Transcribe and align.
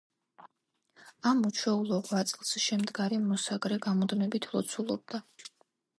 ამ 1.31 1.43
უჩვეულო 1.49 1.99
ღვაწლს 2.09 2.55
შემდგარი 2.65 3.19
მოსაგრე 3.27 3.81
გამუდმებით 3.87 4.49
ლოცულობდა. 4.55 5.23